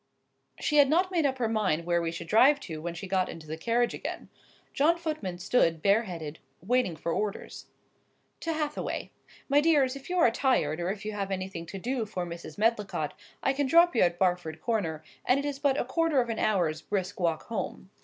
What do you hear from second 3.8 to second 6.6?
again. John Footman stood, bare headed,